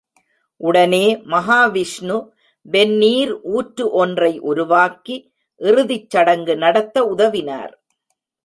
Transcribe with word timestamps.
உடனே 0.61 1.05
மகா 1.23 1.65
விஷ்ணு 1.65 2.17
வெந்நீர் 2.65 3.33
ஊற்று 3.51 3.85
ஒன்றை 3.91 4.33
உருவாக்கி 4.39 5.17
இறுதிச் 5.61 6.09
சடங்கு 6.09 6.55
நடத்த 6.57 7.03
உதவினார். 7.15 7.73